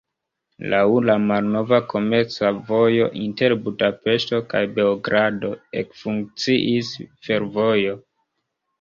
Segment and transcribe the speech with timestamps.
[0.73, 0.79] Laŭ
[1.09, 6.95] la malnova komerca vojo inter Budapeŝto kaj Beogrado ekfunkciis
[7.31, 7.99] fervojo.